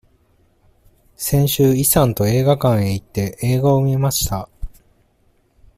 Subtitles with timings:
[1.15, 4.49] 先週、イさんと映画館へ行って、映画を見ました。